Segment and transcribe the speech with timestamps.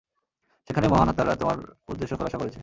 [0.67, 1.57] সেখানে মহান আত্মারা তোমার
[1.87, 2.59] উদ্দেশ্য খোলাসা করেছে।